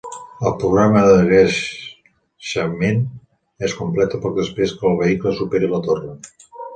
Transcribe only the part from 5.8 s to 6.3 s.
torre.